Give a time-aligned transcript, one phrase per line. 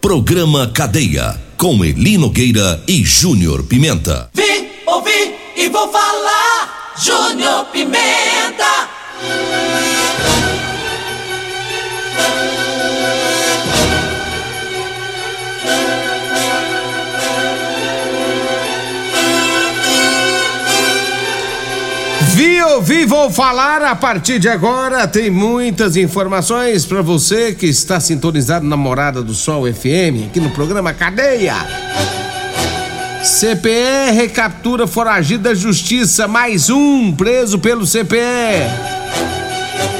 [0.00, 1.38] Programa Cadeia.
[1.58, 4.30] Com Elino Nogueira e Júnior Pimenta.
[4.32, 6.94] Vi, ouvi e vou falar.
[6.96, 8.88] Júnior Pimenta.
[22.80, 25.06] Vi, vou falar a partir de agora.
[25.06, 30.48] Tem muitas informações para você que está sintonizado na Morada do Sol FM, aqui no
[30.48, 31.54] programa Cadeia.
[33.22, 38.64] CPE recaptura foragido da justiça, mais um preso pelo CPE.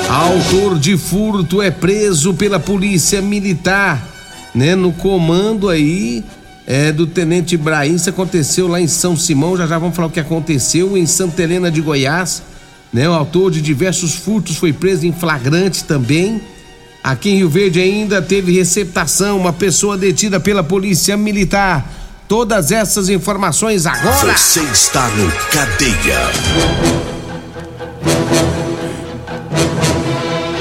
[0.09, 4.03] Autor de furto é preso pela polícia militar,
[4.55, 4.75] né?
[4.75, 6.25] No comando aí
[6.71, 7.97] é, do Tenente Ibrahim.
[7.97, 9.57] Isso aconteceu lá em São Simão.
[9.57, 12.45] Já já vamos falar o que aconteceu em Santa Helena de Goiás.
[12.93, 13.09] Né?
[13.09, 16.41] O autor de diversos furtos foi preso em flagrante também.
[17.03, 21.91] Aqui em Rio Verde ainda teve receptação, uma pessoa detida pela polícia militar.
[22.29, 24.39] Todas essas informações agora.
[24.39, 26.31] Você está no Cadeia.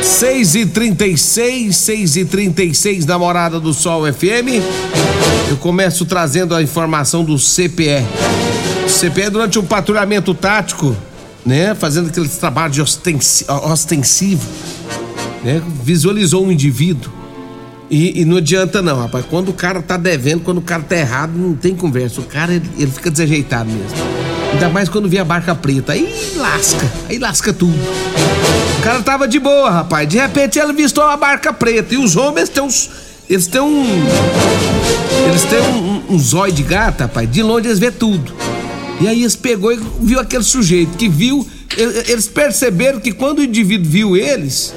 [0.09, 4.59] 6 e 36 6 e 36 da Morada do Sol FM.
[5.49, 8.03] Eu começo trazendo a informação do CPE.
[8.85, 10.97] O CPE, durante um patrulhamento tático,
[11.45, 14.45] né, fazendo aqueles trabalhos de ostensi ostensivo,
[15.43, 17.13] né, visualizou um indivíduo.
[17.89, 19.23] E, e, não adianta não, rapaz.
[19.29, 22.19] Quando o cara tá devendo, quando o cara tá errado, não tem conversa.
[22.19, 23.97] O cara, ele, ele fica desajeitado mesmo.
[24.51, 25.93] Ainda mais quando vê a barca preta.
[25.93, 27.77] Aí lasca, aí lasca tudo.
[28.79, 30.07] O cara tava de boa, rapaz.
[30.07, 31.93] De repente ele vistou uma barca preta.
[31.93, 32.89] E os homens têm uns.
[33.29, 33.85] Eles têm um.
[35.27, 37.29] Eles têm um, um, um zóio de gata, rapaz.
[37.29, 38.33] De longe eles vê tudo.
[39.01, 41.45] E aí eles pegou e viu aquele sujeito que viu.
[41.75, 44.73] Eles perceberam que quando o indivíduo viu eles,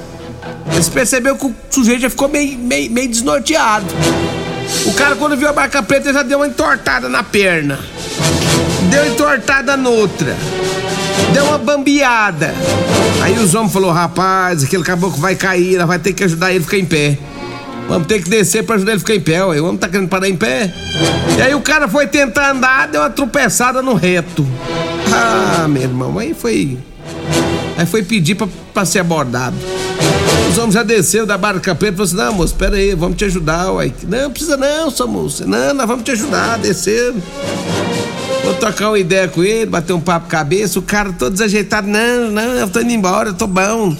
[0.73, 3.85] eles perceberam que o sujeito já ficou meio, meio, meio desnorteado.
[4.85, 7.79] O cara, quando viu a barca preta, já deu uma entortada na perna.
[8.89, 10.35] Deu entortada noutra.
[11.33, 12.53] Deu uma bambeada.
[13.21, 16.59] Aí os homens falaram: rapaz, aquele caboclo vai cair, nós vai ter que ajudar ele
[16.59, 17.17] a ficar em pé.
[17.87, 19.59] Vamos ter que descer pra ajudar ele a ficar em pé, ué.
[19.59, 20.73] O homem tá querendo parar em pé.
[21.37, 24.47] E aí o cara foi tentar andar, deu uma tropeçada no reto.
[25.11, 26.77] Ah, meu irmão, aí foi.
[27.77, 28.35] Aí foi pedir
[28.73, 29.55] pra, ser abordado.
[30.49, 33.17] Os homens já desceu da barca preta e falou assim: não, moço, pera aí, vamos
[33.17, 33.91] te ajudar, ué.
[34.07, 35.45] Não, precisa não, sua moça.
[35.45, 37.13] Não, nós vamos te ajudar, descer.
[38.43, 41.87] Vou trocar uma ideia com ele, bater um papo cabeça, o cara todo desajeitado.
[41.87, 43.95] Não, não, eu tô indo embora, eu tô bom.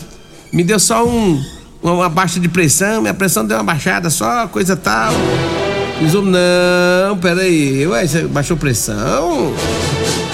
[0.52, 1.42] Me deu só um,
[1.81, 5.14] uma baixa de pressão, minha pressão deu uma baixada só, coisa tal.
[6.00, 9.54] Diz não, peraí, ué, você baixou pressão?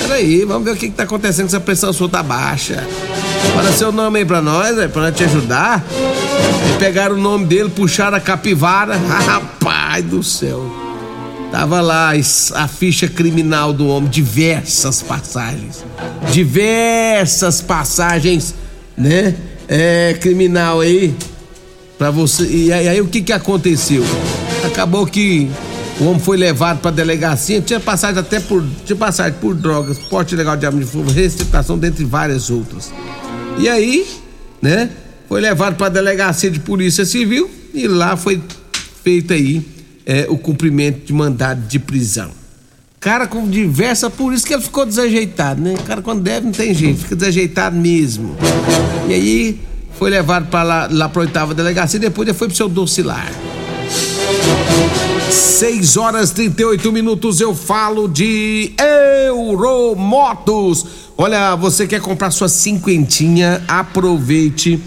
[0.01, 2.83] Peraí, vamos ver o que, que tá acontecendo se a pressão sua tá baixa.
[3.53, 5.83] Fala seu nome aí pra nós, é, pra nós te ajudar.
[6.65, 8.97] Aí pegaram o nome dele, puxaram a capivara.
[9.27, 10.88] Rapaz do céu.
[11.51, 12.13] Tava lá
[12.55, 15.83] a ficha criminal do homem, diversas passagens.
[16.31, 18.53] Diversas passagens,
[18.95, 19.35] né?
[19.67, 21.15] É, criminal aí.
[21.97, 22.45] Pra você.
[22.45, 24.03] E aí, aí o que que aconteceu?
[24.63, 25.49] Acabou que
[25.99, 28.63] o homem foi levado pra delegacia, tinha passagem até por.
[28.85, 32.93] Tinha passagem por drogas, porte ilegal de arma de fogo, receptação, dentre várias outras.
[33.57, 34.07] E aí,
[34.61, 34.89] né?
[35.27, 38.41] Foi levado pra delegacia de polícia civil e lá foi
[39.03, 39.78] feito aí
[40.09, 42.31] é, o cumprimento de mandado de prisão.
[42.99, 45.75] Cara com diversa, por isso que ele ficou desajeitado, né?
[45.85, 48.35] Cara quando deve não tem jeito, fica desajeitado mesmo.
[49.07, 49.59] E aí
[49.99, 53.31] foi levado para lá, lá para oitava delegacia e depois ele foi pro seu docilar.
[55.29, 58.71] 6 horas 38 minutos eu falo de
[59.27, 60.87] Euromotos.
[61.15, 63.61] Olha, você quer comprar sua cinquentinha?
[63.67, 64.81] Aproveite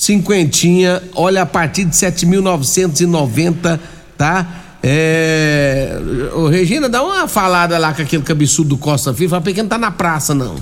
[0.00, 3.78] cinquentinha, olha, a partir de 7.990,
[4.16, 4.46] tá?
[4.82, 6.00] É...
[6.32, 9.68] Ô, Regina, dá uma falada lá com aquele cabeçudo do Costa Filho, fala pra não
[9.68, 10.56] tá na praça, não.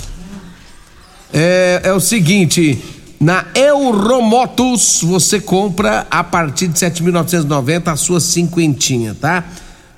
[1.32, 2.82] É, é o seguinte,
[3.20, 9.44] Na Euromotos você compra a partir de 7.990 a sua cinquentinha, tá?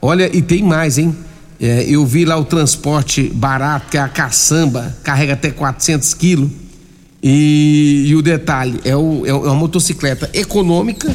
[0.02, 1.16] Olha, e tem mais, hein?
[1.58, 6.59] É, eu vi lá o transporte barato, que é a caçamba, carrega até 400 quilos.
[7.22, 11.14] E, e, o detalhe, é, o, é uma motocicleta econômica,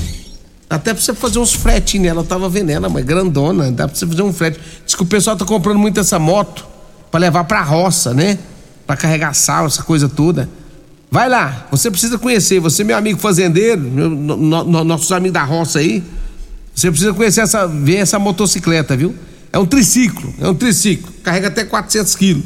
[0.69, 2.21] até pra você fazer uns fretes nela.
[2.21, 4.59] Eu tava vendo ela, mas grandona, dá pra você fazer um frete.
[4.85, 6.65] Diz que o pessoal tá comprando muito essa moto
[7.09, 8.37] para levar pra roça, né?
[8.85, 10.47] Pra carregar sal, essa coisa toda.
[11.09, 15.43] Vai lá, você precisa conhecer, você meu amigo fazendeiro, meu, no, no, nossos amigos da
[15.43, 16.03] roça aí,
[16.73, 19.15] você precisa conhecer essa, ver essa motocicleta, viu?
[19.53, 22.43] É um triciclo, é um triciclo, carrega até 400 quilos.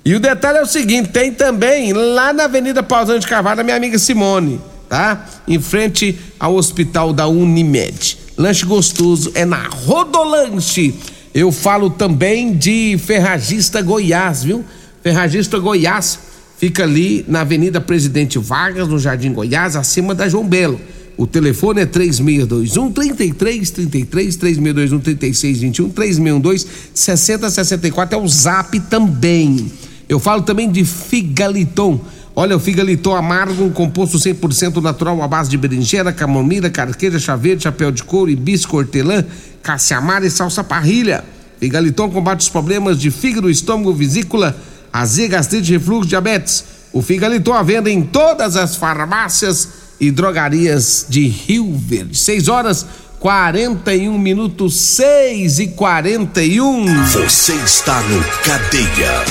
[0.05, 3.64] E o detalhe é o seguinte: tem também lá na Avenida Pausão de Carvalho, a
[3.64, 4.61] minha amiga Simone,
[4.93, 5.27] tá?
[5.49, 8.19] Em frente ao hospital da Unimed.
[8.37, 10.94] Lanche gostoso é na Rodolanche.
[11.33, 14.62] Eu falo também de Ferragista Goiás, viu?
[15.03, 16.19] Ferragista Goiás
[16.59, 20.79] fica ali na Avenida Presidente Vargas, no Jardim Goiás, acima da João Belo.
[21.17, 29.73] O telefone é 3621 3333 3621 3621 3612 6064 é o Zap também.
[30.06, 31.99] Eu falo também de figaliton.
[32.34, 37.38] Olha, o figaliton amargo, um composto 100% natural à base de berinjela, camomila, carqueja, chá
[37.58, 39.25] chapéu de couro, hibisco, hortelã,
[39.62, 41.23] caça-amara e salsa parrilha.
[41.61, 44.56] Figaliton combate os problemas de fígado, estômago, vesícula,
[44.90, 46.64] azia, gastrite, refluxo, diabetes.
[46.93, 49.69] O figaliton à venda em todas as farmácias
[50.00, 52.19] e drogarias de Rio Verde.
[52.19, 52.87] 6 horas
[53.20, 57.05] 41 minutos, 6 e 41.
[57.05, 59.23] Você está no Cadeia.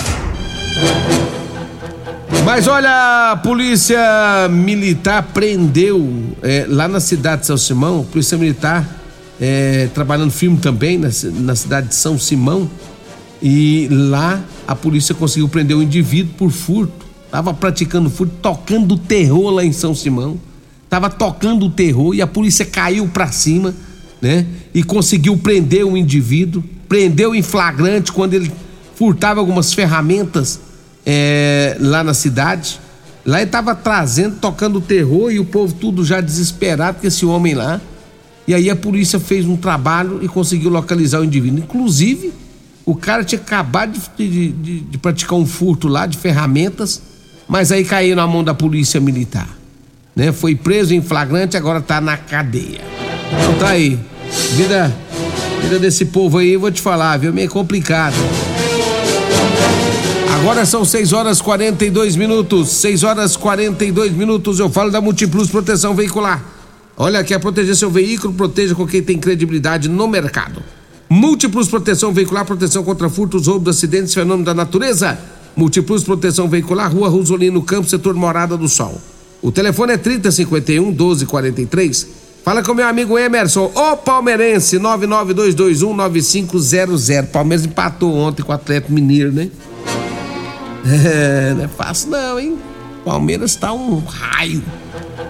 [2.46, 4.00] Mas olha, a polícia
[4.50, 8.88] militar prendeu é, lá na cidade de São Simão, polícia militar
[9.40, 12.70] é, trabalhando firme também na, na cidade de São Simão,
[13.42, 17.06] e lá a polícia conseguiu prender um indivíduo por furto.
[17.30, 20.40] Tava praticando furto, tocando terror lá em São Simão.
[20.90, 23.74] Tava tocando o terror e a polícia caiu para cima,
[24.22, 24.46] né?
[24.74, 28.52] E conseguiu prender o indivíduo, prendeu em flagrante quando ele
[28.96, 30.60] furtava algumas ferramentas
[31.06, 32.80] é, lá na cidade.
[33.26, 37.54] Lá ele estava trazendo, tocando terror e o povo tudo já desesperado com esse homem
[37.54, 37.80] lá.
[38.48, 41.60] E aí a polícia fez um trabalho e conseguiu localizar o indivíduo.
[41.60, 42.34] Inclusive,
[42.86, 47.02] o cara tinha acabado de, de, de, de praticar um furto lá de ferramentas,
[47.48, 49.48] mas aí caiu na mão da polícia militar.
[50.16, 50.32] Né?
[50.32, 52.82] Foi preso em flagrante, agora está na cadeia.
[53.32, 54.00] Então tá aí.
[54.56, 54.94] Vida,
[55.62, 57.32] vida desse povo aí, eu vou te falar, viu?
[57.32, 58.16] Meio complicado.
[60.42, 62.70] Agora são 6 horas 42 minutos.
[62.70, 64.58] 6 horas 42 minutos.
[64.58, 66.44] Eu falo da Multiplus Proteção Veicular.
[66.98, 68.34] Olha, quer proteger seu veículo?
[68.34, 70.64] Proteja com quem tem credibilidade no mercado.
[71.08, 75.16] Múltiplos Proteção Veicular, proteção contra furtos, roubos, acidentes, fenômenos da natureza.
[75.56, 79.00] Múltiplos Proteção Veicular, Rua Rosolino Campos, setor Morada do Sol.
[79.44, 82.08] O telefone é 3051 1243.
[82.44, 87.30] Fala com meu amigo Emerson, o palmeirense, 99221 9500.
[87.32, 89.52] Palmeiras empatou ontem com o Atlético Mineiro, né?
[90.86, 92.58] É, não é fácil não, hein?
[93.06, 94.64] Palmeiras tá um raio.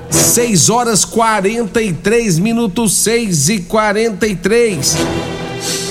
[0.10, 4.98] 6 horas 43 minutos, 6 e 43.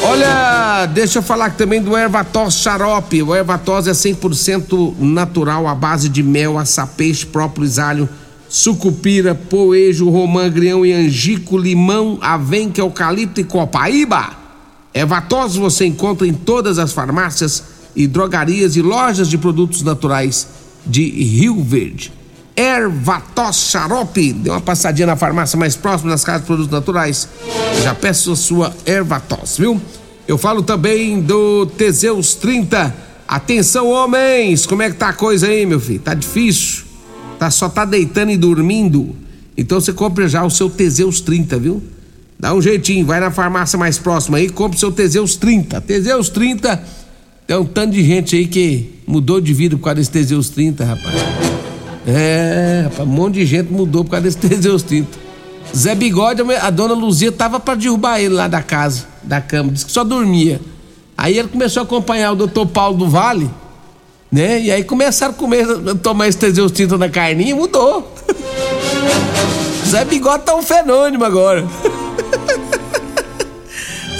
[0.02, 3.22] Olha, deixa eu falar também do Ervatos xarope.
[3.22, 8.08] O Ervatos é 100% natural, à base de mel, açapeixe, própolis, alho,
[8.48, 14.30] sucupira, poejo, romã, grião e angico, limão, avenca, eucalipto e copaíba.
[14.92, 17.62] Ervatos você encontra em todas as farmácias
[17.94, 20.46] e drogarias e lojas de produtos naturais
[20.86, 22.12] de Rio Verde.
[22.56, 27.28] Ervatos Xarope, dê uma passadinha na farmácia mais próxima das casas de produtos naturais.
[27.82, 29.80] Já peço a sua Ervatos, viu?
[30.28, 32.94] Eu falo também do Teseus 30.
[33.26, 34.66] Atenção, homens!
[34.66, 36.00] Como é que tá a coisa aí, meu filho?
[36.00, 36.84] Tá difícil?
[37.38, 39.16] Tá, só tá deitando e dormindo?
[39.56, 41.82] Então você compra já o seu Teseus 30, viu?
[42.38, 45.80] Dá um jeitinho, vai na farmácia mais próxima aí, compra o seu Teseus 30.
[45.80, 46.82] Teseus 30,
[47.50, 50.84] tem um tanto de gente aí que mudou de vida por causa desse Teseus 30,
[50.84, 51.16] rapaz.
[52.06, 55.18] É, rapaz, um monte de gente mudou por causa desse Teseus 30.
[55.76, 59.84] Zé Bigode, a dona Luzia tava para derrubar ele lá da casa, da cama, disse
[59.84, 60.60] que só dormia.
[61.18, 63.50] Aí ele começou a acompanhar o doutor Paulo do Vale,
[64.30, 64.60] né?
[64.60, 68.14] E aí começaram a comer, a tomar esse Teseus 30 na carninha e mudou.
[69.90, 71.66] Zé Bigode tá um fenômeno agora.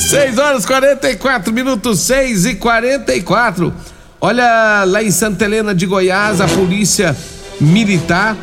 [0.01, 3.73] 6 horas 44 minutos, 6 e 44.
[4.21, 7.15] Olha, lá em Santa Helena de Goiás, a polícia
[7.61, 8.37] militar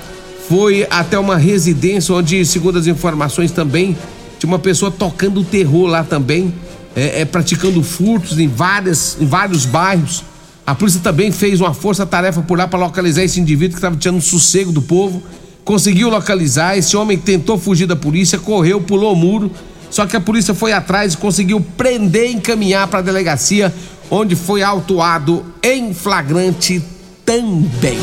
[0.47, 3.97] foi até uma residência onde, segundo as informações também,
[4.39, 6.53] tinha uma pessoa tocando terror lá também,
[6.95, 10.23] é, é, praticando furtos em, várias, em vários bairros.
[10.65, 14.21] A polícia também fez uma força-tarefa por lá para localizar esse indivíduo que estava tirando
[14.21, 15.23] sossego do povo.
[15.65, 16.77] Conseguiu localizar.
[16.77, 19.51] Esse homem tentou fugir da polícia, correu, pulou o muro.
[19.89, 23.73] Só que a polícia foi atrás e conseguiu prender e encaminhar para a delegacia,
[24.09, 26.81] onde foi autuado em flagrante
[27.25, 27.99] também.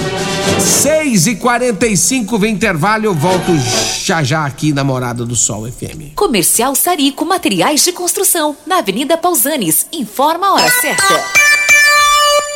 [0.61, 3.53] 6 e 45 vem intervalo, eu volto
[4.03, 6.14] já já aqui na Morada do Sol FM.
[6.14, 9.87] Comercial Sarico Materiais de Construção, na Avenida Pausanes.
[9.93, 11.25] Informa a hora certa.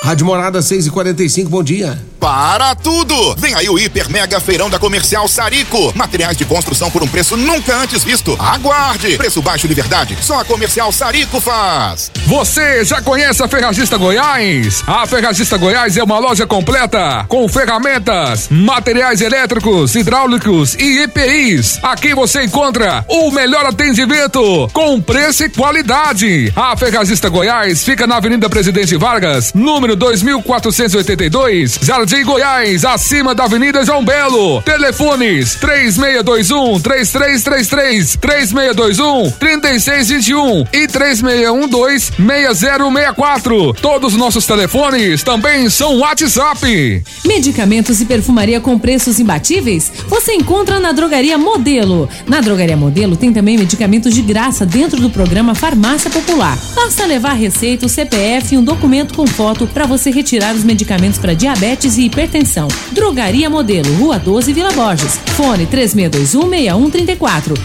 [0.03, 1.99] Rádio Morada 6 e 45 bom dia.
[2.21, 3.37] Para tudo!
[3.37, 5.93] Vem aí o Hiper Mega Feirão da Comercial Sarico.
[5.95, 8.37] Materiais de construção por um preço nunca antes visto.
[8.41, 9.17] Aguarde!
[9.17, 10.19] Preço baixo de verdade.
[10.21, 12.11] Só a Comercial Sarico faz.
[12.27, 14.83] Você já conhece a Ferragista Goiás?
[14.87, 21.79] A Ferragista Goiás é uma loja completa com ferramentas, materiais elétricos, hidráulicos e EPIs.
[21.85, 26.53] Aqui você encontra o melhor atendimento com preço e qualidade.
[26.57, 33.85] A Ferragista Goiás fica na Avenida Presidente Vargas, número 2482, Jardim Goiás, acima da Avenida
[33.85, 34.63] João Belo.
[34.63, 43.75] Telefones 3621 3333, 3621 3621 e 3612 6064.
[43.75, 47.05] Todos os nossos telefones também são WhatsApp.
[47.27, 49.93] Medicamentos e perfumaria com preços imbatíveis?
[50.09, 52.09] Você encontra na Drogaria Modelo.
[52.27, 56.59] Na Drogaria Modelo tem também medicamentos de graça dentro do programa Farmácia Popular.
[56.75, 61.19] Basta levar receita, o CPF e um documento com foto para você retirar os medicamentos
[61.19, 62.69] para diabetes e hipertensão.
[62.93, 65.19] Drogaria Modelo, Rua 12, Vila Borges.
[65.37, 67.59] Fone 36216134.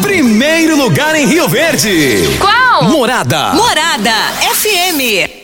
[0.00, 2.20] Primeiro lugar em Rio Verde.
[2.38, 2.84] Qual?
[2.90, 3.54] Morada.
[3.54, 4.12] Morada
[4.54, 5.43] FM.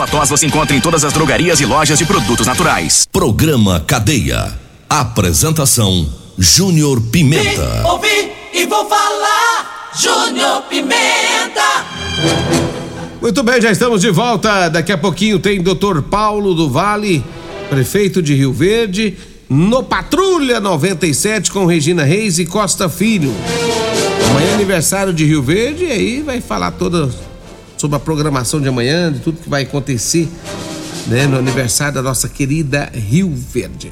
[0.07, 3.07] tos você encontra em todas as drogarias e lojas de produtos naturais.
[3.11, 4.59] Programa Cadeia.
[4.89, 7.83] Apresentação Júnior Pimenta.
[7.85, 9.91] Ouvi e vou falar.
[9.95, 11.85] Júnior Pimenta.
[13.21, 14.69] Muito bem, já estamos de volta.
[14.69, 16.01] Daqui a pouquinho tem Dr.
[16.09, 17.23] Paulo do Vale,
[17.69, 19.17] prefeito de Rio Verde,
[19.47, 23.33] no Patrulha 97 com Regina Reis e Costa Filho.
[24.29, 27.09] Amanhã é aniversário de Rio Verde e aí vai falar toda
[27.81, 30.29] sobre a programação de amanhã, de tudo que vai acontecer
[31.07, 33.91] né, no aniversário da nossa querida Rio Verde.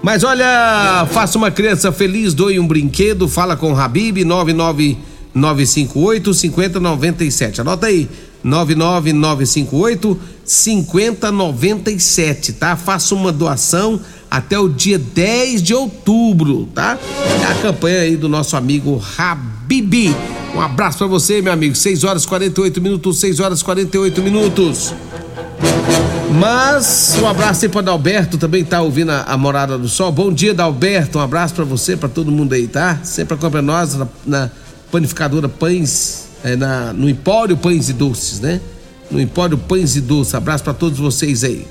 [0.00, 7.60] Mas olha, faça uma criança feliz, doe um brinquedo, fala com o Habib 99958 5097.
[7.60, 8.08] Anota aí,
[8.44, 12.76] 99958 5097, tá?
[12.76, 16.98] Faça uma doação até o dia 10 de outubro, tá?
[17.42, 20.14] É a campanha aí do nosso amigo Habib.
[20.54, 21.74] Um abraço para você, meu amigo.
[21.74, 24.94] 6 horas 48 minutos, 6 horas 48 minutos.
[26.38, 30.12] Mas um abraço aí para Dalberto, também tá ouvindo a, a, Morada do Sol.
[30.12, 31.18] Bom dia, Dalberto.
[31.18, 33.00] Um abraço para você, para todo mundo aí, tá?
[33.02, 34.50] Sempre acompanha nós na, na
[34.92, 38.60] panificadora Pães, é, na, no Empório Pães e Doces, né?
[39.10, 40.34] No Empório Pães e Doces.
[40.34, 41.66] Abraço para todos vocês aí.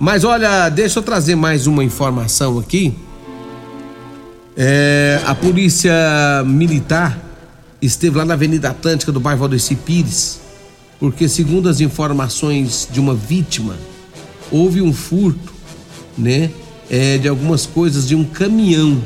[0.00, 2.94] Mas olha, deixa eu trazer mais uma informação aqui.
[4.56, 5.92] É, a polícia
[6.46, 7.18] militar
[7.82, 10.40] esteve lá na Avenida Atlântica do bairro Valdeci Pires,
[10.98, 13.76] porque segundo as informações de uma vítima,
[14.50, 15.52] houve um furto,
[16.16, 16.50] né,
[16.88, 19.04] é, de algumas coisas de um caminhão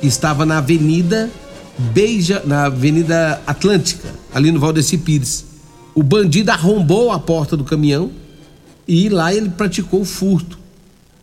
[0.00, 1.30] que estava na Avenida
[1.78, 5.44] Beija, na Avenida Atlântica, ali no Valdeci Pires.
[5.94, 8.23] O bandido arrombou a porta do caminhão
[8.86, 10.58] e lá ele praticou furto.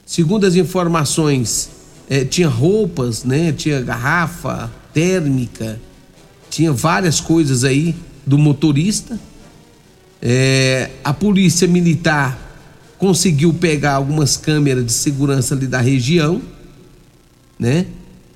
[0.05, 1.69] Segundo as informações,
[2.09, 3.51] é, tinha roupas, né?
[3.51, 5.79] Tinha garrafa térmica,
[6.49, 9.19] tinha várias coisas aí do motorista.
[10.21, 12.37] É, a polícia militar
[12.97, 16.41] conseguiu pegar algumas câmeras de segurança ali da região,
[17.57, 17.87] né?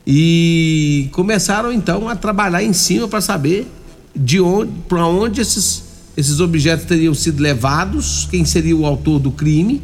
[0.08, 3.68] E começaram então a trabalhar em cima para saber
[4.16, 5.84] de onde, para onde esses,
[6.18, 9.82] esses objetos teriam sido levados, quem seria o autor do crime.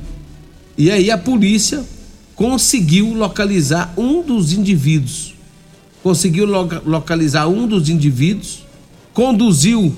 [0.77, 1.83] E aí a polícia
[2.35, 5.33] conseguiu localizar um dos indivíduos.
[6.01, 8.65] Conseguiu lo localizar um dos indivíduos,
[9.13, 9.93] conduziu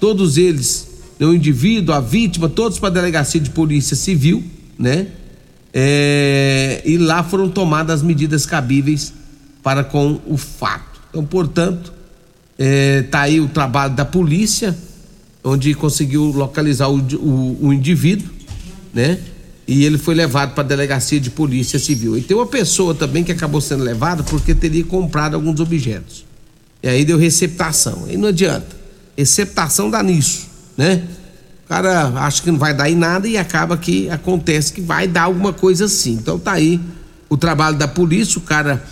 [0.00, 0.88] todos eles,
[1.18, 4.42] né, o indivíduo, a vítima, todos para a delegacia de polícia civil,
[4.76, 5.06] né?
[5.72, 9.12] É, e lá foram tomadas as medidas cabíveis
[9.62, 11.00] para com o fato.
[11.10, 11.92] Então, portanto,
[12.58, 14.76] é, tá aí o trabalho da polícia,
[15.44, 18.30] onde conseguiu localizar o, o, o indivíduo,
[18.92, 19.20] né?
[19.66, 22.16] e ele foi levado para a delegacia de polícia civil.
[22.16, 26.24] E tem uma pessoa também que acabou sendo levada porque teria comprado alguns objetos.
[26.82, 28.04] E aí deu receptação.
[28.06, 28.76] Aí não adianta.
[29.16, 31.02] Receptação dá nisso, né?
[31.64, 35.08] O cara acha que não vai dar em nada e acaba que acontece que vai
[35.08, 36.12] dar alguma coisa assim.
[36.12, 36.78] Então tá aí
[37.28, 38.84] o trabalho da polícia, o cara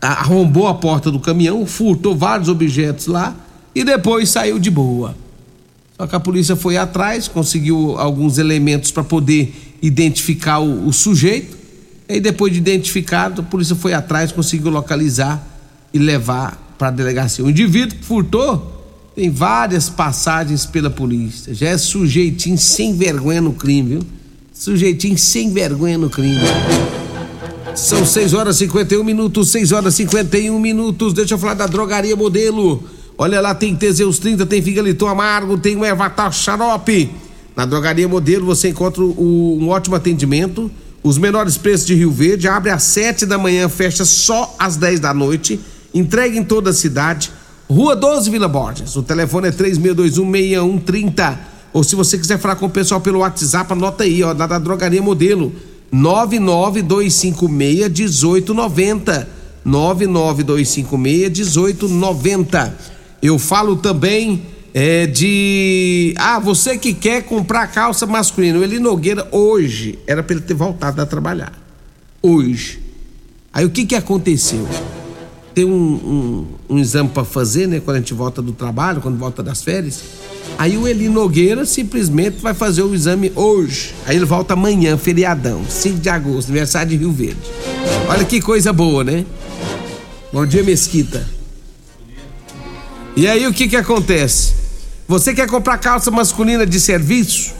[0.00, 3.34] arrombou a porta do caminhão, furtou vários objetos lá
[3.74, 5.16] e depois saiu de boa.
[5.96, 11.56] Só que a polícia foi atrás, conseguiu alguns elementos para poder identificar o, o, sujeito.
[12.08, 15.44] E depois de identificado, a polícia foi atrás, conseguiu localizar
[15.92, 17.44] e levar para a delegacia.
[17.44, 18.74] O indivíduo que furtou
[19.14, 21.54] tem várias passagens pela polícia.
[21.54, 24.02] Já é sujeitinho sem vergonha no crime, viu?
[24.52, 26.40] Sujeitinho sem vergonha no crime.
[27.74, 31.14] São 6 horas e 51 minutos, 6 horas e 51 minutos.
[31.14, 32.84] Deixa eu falar da drogaria modelo.
[33.18, 37.10] Olha lá, tem Teseus 30, tem Figaliton Amargo, tem o Ervatal Xarope.
[37.56, 40.70] Na Drogaria Modelo você encontra o, um ótimo atendimento,
[41.02, 45.00] os menores preços de Rio Verde, abre às 7 da manhã, fecha só às 10
[45.00, 45.58] da noite,
[45.94, 47.32] entrega em toda a cidade.
[47.70, 48.94] Rua 12 Vila Borges.
[48.96, 51.38] O telefone é 36216130.
[51.72, 55.00] Ou se você quiser falar com o pessoal pelo WhatsApp, anota aí, ó, da Drogaria
[55.00, 55.52] Modelo.
[55.90, 59.28] 99256 1890.
[59.64, 62.95] 99256 1890.
[63.22, 64.42] Eu falo também
[64.78, 66.14] é, de.
[66.18, 68.58] Ah, você que quer comprar calça masculina.
[68.58, 71.52] O Eli Nogueira, hoje, era para ele ter voltado a trabalhar.
[72.20, 72.80] Hoje.
[73.54, 74.68] Aí o que que aconteceu?
[75.54, 77.80] Tem um, um, um exame para fazer, né?
[77.80, 80.02] Quando a gente volta do trabalho, quando volta das férias.
[80.58, 83.94] Aí o Eli Nogueira simplesmente vai fazer o exame hoje.
[84.04, 87.40] Aí ele volta amanhã, feriadão, 5 de agosto, aniversário de Rio Verde.
[88.10, 89.24] Olha que coisa boa, né?
[90.30, 91.35] Bom dia, Mesquita.
[93.16, 94.52] E aí o que que acontece?
[95.08, 97.54] Você quer comprar calça masculina de serviço?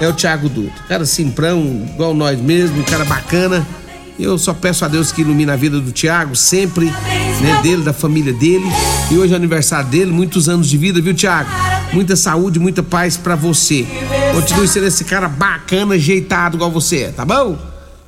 [0.01, 0.83] É o Tiago Dutra.
[0.89, 3.67] Cara simprão, igual nós mesmo, um cara bacana.
[4.19, 7.93] Eu só peço a Deus que ilumine a vida do Tiago, sempre, né, dele, da
[7.93, 8.65] família dele.
[9.11, 11.51] E hoje é o aniversário dele, muitos anos de vida, viu, Tiago?
[11.93, 13.87] Muita saúde, muita paz para você.
[14.33, 17.59] Continue sendo esse cara bacana, ajeitado igual você é, tá bom?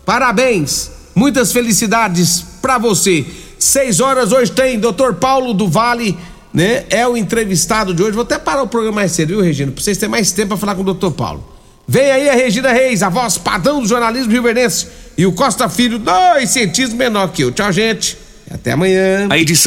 [0.06, 3.26] Parabéns, muitas felicidades para você.
[3.58, 5.14] Seis horas hoje tem Dr.
[5.20, 6.16] Paulo do Vale,
[6.54, 6.84] né?
[6.88, 8.12] É o entrevistado de hoje.
[8.12, 9.72] Vou até parar o programa mais cedo, viu, Regina?
[9.72, 11.10] Pra vocês terem mais tempo para falar com o Dr.
[11.10, 11.44] Paulo.
[11.86, 14.86] Vem aí a Regina Reis, a voz padrão do jornalismo rio-verdense.
[15.16, 17.50] E o Costa Filho, dois centímetros menor que eu.
[17.50, 18.16] Tchau, gente.
[18.48, 19.26] Até amanhã.
[19.28, 19.66] A edição